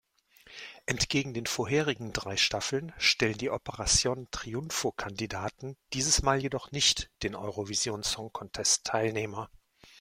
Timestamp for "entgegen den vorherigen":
0.87-2.11